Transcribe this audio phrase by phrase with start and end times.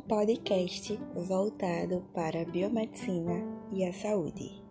[0.00, 4.69] podcast voltado para a biomedicina e a saúde.